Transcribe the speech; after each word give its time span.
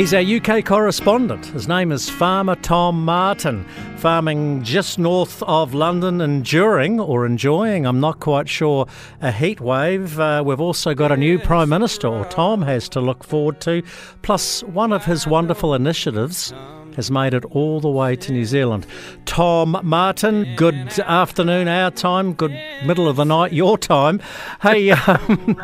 He's 0.00 0.14
our 0.14 0.22
UK 0.22 0.64
correspondent. 0.64 1.44
His 1.44 1.68
name 1.68 1.92
is 1.92 2.08
Farmer 2.08 2.54
Tom 2.54 3.04
Martin, 3.04 3.66
farming 3.98 4.62
just 4.62 4.98
north 4.98 5.42
of 5.42 5.74
London, 5.74 6.22
enduring 6.22 6.98
or 6.98 7.26
enjoying, 7.26 7.84
I'm 7.84 8.00
not 8.00 8.18
quite 8.18 8.48
sure, 8.48 8.86
a 9.20 9.30
heat 9.30 9.60
wave. 9.60 10.18
Uh, 10.18 10.42
we've 10.42 10.58
also 10.58 10.94
got 10.94 11.12
a 11.12 11.18
new 11.18 11.38
Prime 11.38 11.68
Minister, 11.68 12.08
or 12.08 12.24
Tom 12.24 12.62
has 12.62 12.88
to 12.88 13.00
look 13.02 13.22
forward 13.22 13.60
to, 13.60 13.82
plus 14.22 14.62
one 14.62 14.94
of 14.94 15.04
his 15.04 15.26
wonderful 15.26 15.74
initiatives 15.74 16.54
has 17.00 17.10
made 17.10 17.32
it 17.32 17.46
all 17.46 17.80
the 17.80 17.88
way 17.88 18.14
to 18.14 18.30
New 18.30 18.44
Zealand. 18.44 18.86
Tom 19.24 19.80
Martin, 19.82 20.54
good 20.54 20.98
afternoon, 21.00 21.66
our 21.66 21.90
time, 21.90 22.34
good 22.34 22.52
middle 22.84 23.08
of 23.08 23.16
the 23.16 23.24
night, 23.24 23.54
your 23.54 23.78
time. 23.78 24.20
Hey, 24.60 24.90
um, 25.08 25.56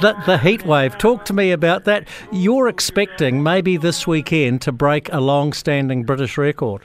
the, 0.00 0.20
the 0.26 0.38
heat 0.38 0.66
wave, 0.66 0.98
talk 0.98 1.24
to 1.26 1.32
me 1.32 1.52
about 1.52 1.84
that. 1.84 2.08
You're 2.32 2.66
expecting 2.66 3.44
maybe 3.44 3.76
this 3.76 4.08
weekend 4.08 4.60
to 4.62 4.72
break 4.72 5.12
a 5.12 5.20
long 5.20 5.52
standing 5.52 6.02
British 6.02 6.36
record. 6.36 6.82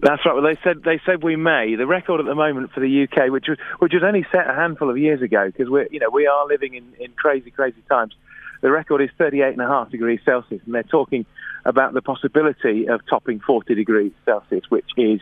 That's 0.00 0.24
right. 0.26 0.34
Well, 0.34 0.42
they 0.42 0.58
said 0.64 0.82
they 0.84 1.00
said 1.06 1.22
we 1.22 1.36
may. 1.36 1.76
The 1.76 1.86
record 1.86 2.20
at 2.20 2.26
the 2.26 2.34
moment 2.34 2.72
for 2.72 2.80
the 2.80 3.04
UK, 3.04 3.30
which 3.30 3.46
was 3.48 3.58
which 3.78 3.92
was 3.92 4.02
only 4.04 4.24
set 4.32 4.48
a 4.48 4.54
handful 4.54 4.90
of 4.90 4.98
years 4.98 5.22
ago, 5.22 5.46
because 5.46 5.68
we're 5.68 5.88
you 5.90 5.98
know 5.98 6.10
we 6.10 6.26
are 6.26 6.46
living 6.46 6.74
in, 6.74 6.84
in 7.00 7.12
crazy 7.12 7.50
crazy 7.50 7.82
times. 7.88 8.14
The 8.60 8.70
record 8.70 9.02
is 9.02 9.10
38 9.18 9.52
and 9.52 9.62
a 9.62 9.68
half 9.68 9.90
degrees 9.90 10.20
Celsius, 10.24 10.60
and 10.64 10.74
they're 10.74 10.82
talking 10.82 11.26
about 11.64 11.94
the 11.94 12.02
possibility 12.02 12.88
of 12.88 13.00
topping 13.08 13.40
40 13.40 13.74
degrees 13.74 14.12
Celsius, 14.24 14.64
which 14.68 14.88
is 14.96 15.20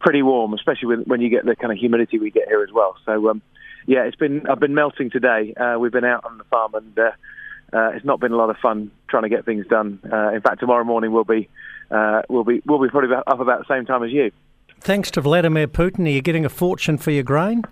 pretty 0.00 0.22
warm, 0.22 0.54
especially 0.54 0.88
when, 0.88 1.00
when 1.02 1.20
you 1.20 1.28
get 1.28 1.44
the 1.44 1.56
kind 1.56 1.72
of 1.72 1.78
humidity 1.78 2.18
we 2.18 2.30
get 2.30 2.48
here 2.48 2.62
as 2.62 2.72
well. 2.72 2.96
So, 3.04 3.28
um, 3.30 3.42
yeah, 3.86 4.04
it's 4.04 4.16
been 4.16 4.46
I've 4.48 4.60
been 4.60 4.74
melting 4.74 5.10
today. 5.10 5.54
Uh, 5.54 5.78
we've 5.78 5.92
been 5.92 6.04
out 6.04 6.24
on 6.24 6.38
the 6.38 6.44
farm, 6.44 6.74
and 6.74 6.98
uh, 6.98 7.10
uh, 7.72 7.90
it's 7.94 8.04
not 8.04 8.20
been 8.20 8.32
a 8.32 8.36
lot 8.36 8.50
of 8.50 8.56
fun 8.58 8.90
trying 9.08 9.24
to 9.24 9.28
get 9.28 9.44
things 9.44 9.66
done. 9.66 10.00
Uh, 10.10 10.32
in 10.32 10.40
fact, 10.40 10.60
tomorrow 10.60 10.84
morning 10.84 11.12
we'll 11.12 11.24
be 11.24 11.48
uh, 11.90 12.22
we'll 12.28 12.44
be 12.44 12.62
we'll 12.66 12.82
be 12.82 12.88
probably 12.88 13.14
up 13.14 13.40
about 13.40 13.66
the 13.66 13.74
same 13.74 13.84
time 13.84 14.02
as 14.02 14.10
you. 14.10 14.30
Thanks 14.80 15.10
to 15.12 15.20
Vladimir 15.20 15.66
Putin, 15.66 16.06
are 16.06 16.10
you 16.10 16.22
getting 16.22 16.44
a 16.44 16.50
fortune 16.50 16.98
for 16.98 17.10
your 17.10 17.22
grain? 17.22 17.62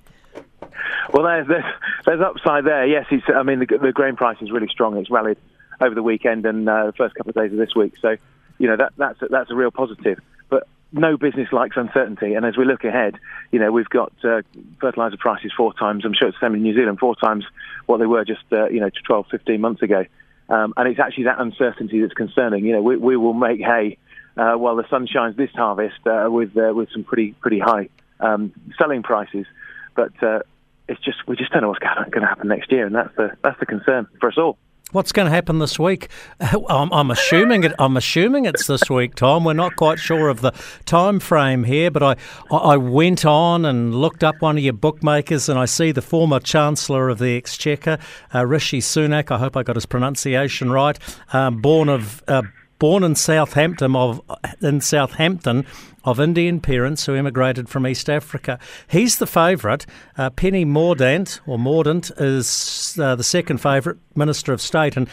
Well, 1.13 1.25
there's, 1.25 1.47
there's, 1.47 1.65
there's 2.07 2.21
upside 2.21 2.65
there. 2.65 2.87
Yes, 2.87 3.07
I 3.35 3.43
mean 3.43 3.59
the, 3.59 3.67
the 3.67 3.93
grain 3.93 4.17
price 4.17 4.39
is 4.41 4.51
really 4.51 4.69
strong. 4.69 4.97
It's 4.97 5.11
rallied 5.11 5.39
over 5.81 5.95
the 5.95 6.03
weekend 6.03 6.47
and 6.47 6.69
uh, 6.69 6.87
the 6.87 6.93
first 6.93 7.15
couple 7.15 7.31
of 7.31 7.37
days 7.37 7.53
of 7.53 7.59
this 7.59 7.75
week. 7.75 7.95
So, 8.01 8.17
you 8.59 8.69
know, 8.69 8.77
that, 8.77 8.93
that's, 8.97 9.21
a, 9.23 9.29
that's 9.29 9.51
a 9.51 9.55
real 9.55 9.71
positive. 9.71 10.19
But 10.49 10.67
no 10.93 11.17
business 11.17 11.53
likes 11.53 11.77
uncertainty. 11.77 12.35
And 12.35 12.47
as 12.47 12.57
we 12.57 12.65
look 12.65 12.85
ahead, 12.85 13.17
you 13.51 13.59
know, 13.59 13.71
we've 13.71 13.89
got 13.89 14.13
uh, 14.25 14.43
fertilizer 14.81 15.17
prices 15.19 15.53
four 15.57 15.75
times, 15.75 16.05
I'm 16.05 16.15
sure 16.15 16.29
it's 16.29 16.39
the 16.41 16.47
same 16.47 16.55
in 16.55 16.63
New 16.63 16.75
Zealand, 16.75 16.99
four 16.99 17.17
times 17.17 17.45
what 17.87 17.99
they 17.99 18.07
were 18.07 18.25
just, 18.25 18.45
uh, 18.53 18.69
you 18.69 18.81
know, 18.81 18.91
12, 19.07 19.27
15 19.31 19.61
months 19.61 19.83
ago. 19.83 20.05
Um, 20.49 20.73
and 20.77 20.89
it's 20.89 21.01
actually 21.01 21.25
that 21.25 21.41
uncertainty 21.41 22.01
that's 22.01 22.15
concerning. 22.15 22.65
You 22.65 22.75
know, 22.75 22.83
we, 22.83 22.97
we 22.97 23.17
will 23.17 23.35
make 23.35 23.61
hay 23.61 23.99
uh, 24.37 24.55
while 24.55 24.77
the 24.77 24.89
sun 24.89 25.07
shines 25.07 25.37
this 25.37 25.51
harvest 25.55 26.07
uh, 26.07 26.29
with 26.31 26.57
uh, 26.57 26.73
with 26.75 26.91
some 26.91 27.05
pretty 27.05 27.33
pretty 27.33 27.59
high 27.59 27.89
um, 28.21 28.53
selling 28.79 29.03
prices, 29.03 29.47
but 29.95 30.11
uh, 30.23 30.41
it's 30.89 31.01
just 31.01 31.19
we 31.27 31.37
just 31.37 31.53
don't 31.53 31.63
know 31.63 31.69
what's 31.69 31.81
going 31.81 32.23
to 32.23 32.27
happen 32.27 32.49
next 32.49 32.71
year, 32.71 32.87
and 32.87 32.95
that's 32.95 33.15
the 33.17 33.31
that's 33.43 33.59
the 33.61 33.67
concern 33.67 34.07
for 34.21 34.29
us 34.29 34.39
all. 34.39 34.59
What's 34.93 35.11
going 35.11 35.25
to 35.25 35.33
happen 35.33 35.59
this 35.59 35.79
week? 35.79 36.09
I'm, 36.69 36.93
I'm, 36.93 37.11
assuming 37.11 37.65
it. 37.65 37.73
I'm 37.79 37.97
assuming 37.97 38.45
it's 38.45 38.67
this 38.67 38.91
week, 38.91 39.15
Tom. 39.15 39.43
We're 39.43 39.55
not 39.55 39.75
quite 39.77 39.99
sure 39.99 40.29
of 40.29 40.43
the 40.43 40.53
time 40.85 41.19
frame 41.19 41.65
here, 41.65 41.91
but 41.91 42.03
I 42.03 42.17
I 42.51 42.77
went 42.77 43.25
on 43.25 43.65
and 43.65 43.95
looked 43.95 44.23
up 44.23 44.43
one 44.43 44.59
of 44.59 44.63
your 44.63 44.75
bookmakers, 44.75 45.49
and 45.49 45.59
I 45.59 45.65
see 45.65 45.93
the 45.93 46.03
former 46.03 46.41
Chancellor 46.41 47.09
of 47.09 47.19
the 47.19 47.39
Exchequer, 47.39 47.99
uh, 48.35 48.47
Rishi 48.47 48.81
Sunak. 48.81 49.31
I 49.31 49.39
hope 49.39 49.57
I 49.57 49.63
got 49.63 49.77
his 49.77 49.87
pronunciation 49.87 50.71
right. 50.71 50.99
Um, 51.33 51.63
born 51.63 51.89
of 51.89 52.23
uh, 52.29 52.43
born 52.83 53.05
in 53.05 53.15
Southampton 53.15 53.95
of 53.95 54.21
in 54.61 54.81
Southampton 54.81 55.65
of 56.03 56.19
Indian 56.19 56.59
parents 56.59 57.07
who 57.07 57.15
immigrated 57.15 57.69
from 57.69 57.87
East 57.87 58.11
Africa. 58.11 58.59
He's 58.89 59.19
the 59.19 59.27
favourite. 59.29 59.87
Uh, 60.19 60.31
Penny 60.31 60.65
Mordaunt 60.65 61.39
or 61.47 61.59
Mordaunt 61.59 62.11
is 62.21 62.99
uh, 63.01 63.15
the 63.15 63.23
second 63.23 63.59
favourite 63.59 64.01
Minister 64.17 64.53
of 64.53 64.61
State, 64.61 64.97
and 64.97 65.09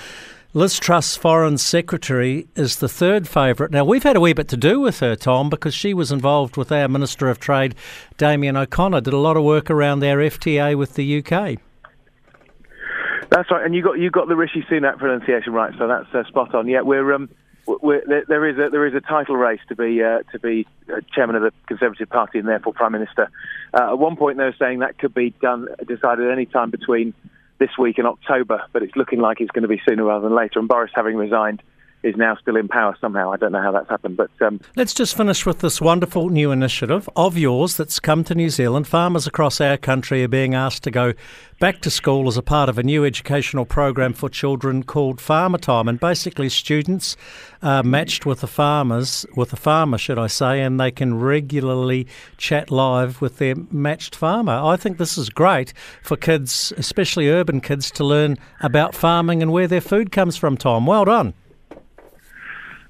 Liz 0.55 0.79
Truss, 0.79 1.15
Foreign 1.15 1.59
Secretary, 1.59 2.47
is 2.55 2.77
the 2.77 2.89
third 2.89 3.27
favourite. 3.27 3.71
Now, 3.71 3.85
we've 3.85 4.01
had 4.01 4.15
a 4.15 4.19
wee 4.19 4.33
bit 4.33 4.47
to 4.47 4.57
do 4.57 4.79
with 4.79 4.99
her, 5.01 5.15
Tom, 5.15 5.51
because 5.51 5.75
she 5.75 5.93
was 5.93 6.11
involved 6.11 6.57
with 6.57 6.71
our 6.71 6.87
Minister 6.87 7.29
of 7.29 7.39
Trade, 7.39 7.75
Damien 8.17 8.57
O'Connor, 8.57 9.01
did 9.01 9.13
a 9.13 9.17
lot 9.17 9.37
of 9.37 9.43
work 9.43 9.69
around 9.69 9.99
their 9.99 10.17
FTA 10.17 10.75
with 10.75 10.95
the 10.95 11.19
UK. 11.19 11.59
That's 13.29 13.51
right, 13.51 13.63
and 13.63 13.75
you 13.75 13.83
got 13.83 13.99
you 13.99 14.09
got 14.09 14.27
the 14.27 14.35
Rishi 14.35 14.65
Sunak 14.71 14.97
pronunciation 14.97 15.53
right, 15.53 15.71
so 15.77 15.87
that's 15.87 16.07
uh, 16.15 16.27
spot 16.27 16.55
on. 16.55 16.67
Yeah, 16.67 16.81
we're 16.81 17.13
um, 17.13 17.29
there 17.81 18.47
is 18.47 18.57
a 18.57 18.69
there 18.69 18.85
is 18.85 18.93
a 18.93 19.01
title 19.01 19.37
race 19.37 19.59
to 19.69 19.75
be 19.75 20.03
uh, 20.03 20.19
to 20.31 20.39
be 20.39 20.67
uh, 20.91 21.01
chairman 21.13 21.35
of 21.35 21.43
the 21.43 21.51
Conservative 21.67 22.09
Party 22.09 22.39
and 22.39 22.47
therefore 22.47 22.73
prime 22.73 22.91
minister. 22.91 23.29
Uh, 23.73 23.91
at 23.91 23.99
one 23.99 24.15
point, 24.15 24.37
they 24.37 24.43
were 24.43 24.55
saying 24.59 24.79
that 24.79 24.97
could 24.97 25.13
be 25.13 25.31
done 25.41 25.67
decided 25.87 26.29
any 26.29 26.45
time 26.45 26.69
between 26.69 27.13
this 27.59 27.71
week 27.77 27.97
and 27.97 28.07
October, 28.07 28.63
but 28.71 28.83
it's 28.83 28.95
looking 28.95 29.19
like 29.19 29.41
it's 29.41 29.51
going 29.51 29.63
to 29.63 29.67
be 29.67 29.81
sooner 29.87 30.05
rather 30.05 30.27
than 30.27 30.35
later. 30.35 30.59
And 30.59 30.67
Boris, 30.67 30.91
having 30.95 31.15
resigned, 31.15 31.61
is 32.03 32.15
now 32.15 32.35
still 32.35 32.55
in 32.55 32.67
power 32.67 32.95
somehow. 33.01 33.31
I 33.31 33.37
don't 33.37 33.51
know 33.51 33.61
how 33.61 33.71
that's 33.71 33.89
happened, 33.89 34.17
but 34.17 34.31
um, 34.41 34.61
let's 34.75 34.93
just 34.93 35.17
finish 35.17 35.45
with 35.45 35.59
this 35.59 35.81
wonderful 35.81 36.29
new 36.29 36.51
initiative 36.51 37.09
of 37.15 37.37
yours 37.37 37.75
that's 37.75 37.99
come 37.99 38.23
to 38.25 38.35
New 38.35 38.49
Zealand. 38.49 38.87
Farmers 38.87 39.27
across 39.27 39.59
our 39.59 39.77
country 39.77 40.23
are 40.23 40.29
being 40.29 40.55
asked 40.55 40.83
to 40.83 40.91
go 40.91 41.13
back 41.59 41.81
to 41.81 41.89
school 41.89 42.29
as 42.29 42.37
a 42.37 42.41
part 42.41 42.69
of 42.69 42.77
a 42.77 42.83
new 42.83 43.03
educational 43.03 43.65
program 43.65 44.13
for 44.13 44.29
children 44.29 44.83
called 44.83 45.19
Farmer 45.19 45.57
Time, 45.57 45.89
and 45.89 45.99
basically 45.99 46.47
students 46.47 47.17
are 47.61 47.83
matched 47.83 48.25
with 48.25 48.39
the 48.39 48.47
farmers, 48.47 49.25
with 49.35 49.51
a 49.51 49.57
farmer, 49.57 49.97
should 49.97 50.17
I 50.17 50.27
say, 50.27 50.61
and 50.61 50.79
they 50.79 50.91
can 50.91 51.19
regularly 51.19 52.07
chat 52.37 52.71
live 52.71 53.19
with 53.19 53.39
their 53.39 53.55
matched 53.71 54.15
farmer. 54.15 54.53
I 54.53 54.77
think 54.77 54.97
this 54.97 55.17
is 55.17 55.29
great 55.29 55.73
for 56.01 56.15
kids, 56.15 56.71
especially 56.77 57.29
urban 57.29 57.59
kids, 57.59 57.91
to 57.91 58.05
learn 58.05 58.37
about 58.61 58.95
farming 58.95 59.41
and 59.41 59.51
where 59.51 59.67
their 59.67 59.81
food 59.81 60.13
comes 60.13 60.37
from. 60.37 60.55
Tom, 60.55 60.85
well 60.85 61.03
done. 61.03 61.33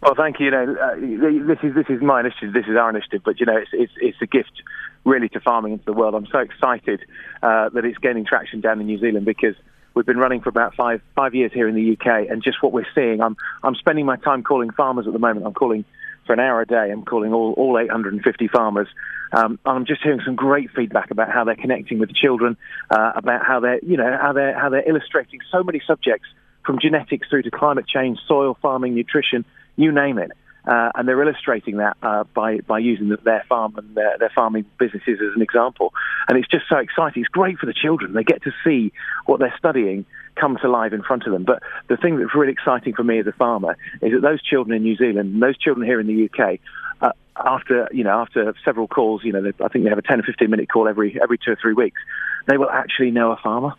Well, 0.01 0.15
thank 0.15 0.39
you. 0.39 0.45
You 0.45 0.51
know, 0.51 0.75
uh, 0.75 0.95
this 0.95 1.59
is 1.61 1.75
this 1.75 1.87
is 1.89 2.01
my 2.01 2.21
initiative. 2.21 2.53
This 2.53 2.67
is 2.67 2.77
our 2.77 2.89
initiative. 2.89 3.21
But 3.23 3.39
you 3.39 3.45
know, 3.45 3.57
it's 3.57 3.71
it's, 3.73 3.93
it's 3.97 4.17
a 4.21 4.27
gift 4.27 4.63
really 5.03 5.29
to 5.29 5.39
farming 5.39 5.73
into 5.73 5.85
the 5.85 5.93
world. 5.93 6.15
I'm 6.15 6.27
so 6.27 6.39
excited 6.39 7.01
uh, 7.43 7.69
that 7.69 7.85
it's 7.85 7.97
gaining 7.97 8.25
traction 8.25 8.61
down 8.61 8.79
in 8.79 8.87
New 8.87 8.99
Zealand 8.99 9.25
because 9.25 9.55
we've 9.93 10.05
been 10.05 10.17
running 10.17 10.41
for 10.41 10.49
about 10.49 10.73
five 10.75 11.01
five 11.15 11.35
years 11.35 11.51
here 11.53 11.67
in 11.67 11.75
the 11.75 11.93
UK, 11.93 12.29
and 12.29 12.41
just 12.41 12.63
what 12.63 12.71
we're 12.71 12.87
seeing. 12.95 13.21
I'm 13.21 13.35
I'm 13.61 13.75
spending 13.75 14.05
my 14.05 14.15
time 14.15 14.43
calling 14.43 14.71
farmers 14.71 15.05
at 15.05 15.11
the 15.11 15.19
moment. 15.19 15.45
I'm 15.45 15.53
calling 15.53 15.83
for 16.25 16.31
an 16.33 16.39
hour 16.39 16.61
a 16.61 16.65
day. 16.65 16.91
I'm 16.91 17.03
calling 17.03 17.33
all 17.33 17.53
all 17.53 17.77
850 17.77 18.47
farmers. 18.47 18.87
Um, 19.33 19.59
I'm 19.65 19.85
just 19.85 20.01
hearing 20.01 20.21
some 20.23 20.35
great 20.35 20.71
feedback 20.71 21.11
about 21.11 21.29
how 21.29 21.43
they're 21.43 21.55
connecting 21.55 21.99
with 21.99 22.13
children, 22.13 22.55
uh, 22.89 23.11
about 23.15 23.45
how 23.45 23.59
they're 23.59 23.79
you 23.83 23.97
know 23.97 24.17
how 24.21 24.31
they're 24.31 24.57
how 24.57 24.69
they're 24.69 24.87
illustrating 24.87 25.41
so 25.51 25.61
many 25.61 25.81
subjects 25.85 26.29
from 26.65 26.79
genetics 26.79 27.27
through 27.27 27.41
to 27.41 27.51
climate 27.51 27.85
change, 27.85 28.17
soil 28.27 28.57
farming, 28.61 28.95
nutrition 28.95 29.43
you 29.79 29.91
name 29.91 30.17
it. 30.17 30.31
Uh, 30.65 30.91
and 30.93 31.07
they're 31.07 31.21
illustrating 31.21 31.77
that 31.77 31.95
uh, 32.03 32.25
by 32.35 32.57
by 32.59 32.77
using 32.77 33.15
their 33.23 33.43
farm 33.47 33.73
and 33.77 33.95
their, 33.95 34.17
their, 34.19 34.31
farming 34.35 34.65
businesses 34.77 35.17
as 35.21 35.35
an 35.35 35.41
example. 35.41 35.93
And 36.27 36.37
it's 36.37 36.49
just 36.49 36.65
so 36.69 36.77
exciting. 36.77 37.23
It's 37.23 37.29
great 37.29 37.57
for 37.57 37.65
the 37.65 37.73
children. 37.73 38.13
They 38.13 38.23
get 38.23 38.43
to 38.43 38.51
see 38.63 38.91
what 39.25 39.39
they're 39.39 39.55
studying 39.57 40.05
come 40.35 40.57
to 40.61 40.69
life 40.69 40.91
in 40.91 41.01
front 41.01 41.25
of 41.25 41.31
them. 41.31 41.43
But 41.43 41.63
the 41.87 41.97
thing 41.97 42.17
that's 42.17 42.35
really 42.35 42.51
exciting 42.51 42.93
for 42.93 43.03
me 43.03 43.19
as 43.19 43.25
a 43.25 43.31
farmer 43.31 43.77
is 44.01 44.11
that 44.11 44.21
those 44.21 44.43
children 44.43 44.75
in 44.75 44.83
New 44.83 44.97
Zealand, 44.97 45.33
and 45.33 45.41
those 45.41 45.57
children 45.57 45.87
here 45.87 45.99
in 45.99 46.07
the 46.07 46.29
UK, 46.29 46.59
uh, 47.01 47.13
after 47.37 47.87
you 47.93 48.03
know 48.03 48.19
after 48.19 48.53
several 48.65 48.87
calls, 48.87 49.23
you 49.23 49.31
know, 49.31 49.41
they, 49.41 49.53
I 49.63 49.69
think 49.69 49.85
they 49.85 49.89
have 49.89 49.97
a 49.97 50.03
10 50.03 50.19
or 50.19 50.23
15 50.23 50.49
minute 50.49 50.69
call 50.69 50.89
every 50.89 51.17
every 51.21 51.37
two 51.37 51.51
or 51.51 51.57
three 51.59 51.73
weeks. 51.73 51.99
They 52.47 52.57
will 52.57 52.69
actually 52.69 53.11
know 53.11 53.31
a 53.31 53.37
farmer. 53.37 53.73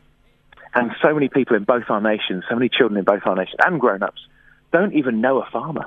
And 0.74 0.92
so 1.02 1.12
many 1.12 1.28
people 1.28 1.56
in 1.56 1.64
both 1.64 1.84
our 1.88 2.00
nations, 2.00 2.44
so 2.48 2.54
many 2.54 2.68
children 2.68 2.96
in 2.96 3.04
both 3.04 3.22
our 3.26 3.34
nations, 3.34 3.56
and 3.64 3.80
grown-ups 3.80 4.20
don't 4.72 4.94
even 4.94 5.20
know 5.20 5.42
a 5.42 5.48
farmer. 5.50 5.86